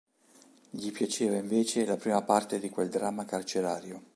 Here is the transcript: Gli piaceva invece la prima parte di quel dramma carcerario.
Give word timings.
Gli 0.71 0.91
piaceva 0.91 1.37
invece 1.37 1.85
la 1.85 1.95
prima 1.95 2.23
parte 2.23 2.57
di 2.57 2.71
quel 2.71 2.89
dramma 2.89 3.23
carcerario. 3.23 4.01